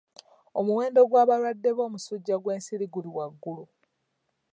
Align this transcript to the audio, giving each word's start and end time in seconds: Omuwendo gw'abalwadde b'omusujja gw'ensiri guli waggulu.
Omuwendo 0.59 0.99
gw'abalwadde 1.09 1.69
b'omusujja 1.77 2.35
gw'ensiri 2.43 2.85
guli 2.93 3.09
waggulu. 3.15 3.63